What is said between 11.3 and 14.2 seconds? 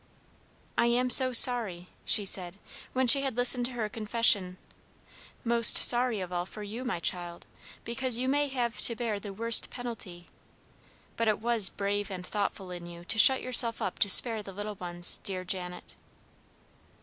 was brave and thoughtful in you to shut yourself up to